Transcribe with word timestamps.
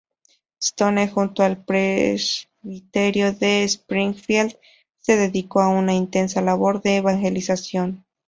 Stone, 0.59 1.07
junto 1.09 1.43
al 1.43 1.63
Presbiterio 1.63 3.33
de 3.33 3.63
Springfield, 3.65 4.57
se 4.97 5.15
dedicó 5.15 5.59
a 5.59 5.67
una 5.69 5.93
intensa 5.93 6.41
labor 6.41 6.81
de 6.81 6.97
evangelización. 6.97 8.03